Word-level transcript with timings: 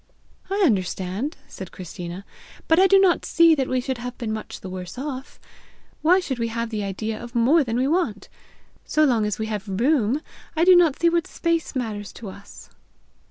"I 0.49 0.63
understand!" 0.65 1.37
said 1.47 1.71
Christina. 1.71 2.25
"But 2.67 2.79
I 2.79 2.87
do 2.87 2.97
not 2.99 3.23
see 3.23 3.53
that 3.53 3.67
we 3.67 3.79
should 3.79 3.99
have 3.99 4.17
been 4.17 4.33
much 4.33 4.61
the 4.61 4.67
worse 4.67 4.97
off. 4.97 5.39
Why 6.01 6.19
should 6.19 6.39
we 6.39 6.47
have 6.47 6.71
the 6.71 6.81
idea 6.83 7.21
of 7.23 7.35
more 7.35 7.63
than 7.63 7.77
we 7.77 7.87
want? 7.87 8.27
So 8.83 9.03
long 9.05 9.27
as 9.27 9.37
we 9.37 9.45
have 9.45 9.69
room, 9.69 10.21
I 10.55 10.63
do 10.63 10.75
not 10.75 10.97
see 10.99 11.09
what 11.09 11.27
space 11.27 11.75
matters 11.75 12.11
to 12.13 12.29
us!" 12.29 12.71